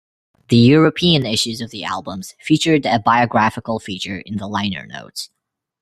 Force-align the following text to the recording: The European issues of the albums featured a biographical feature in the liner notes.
The 0.49 0.57
European 0.57 1.27
issues 1.27 1.61
of 1.61 1.69
the 1.69 1.83
albums 1.83 2.33
featured 2.39 2.87
a 2.87 2.97
biographical 2.97 3.77
feature 3.77 4.17
in 4.21 4.37
the 4.37 4.47
liner 4.47 4.87
notes. 4.87 5.29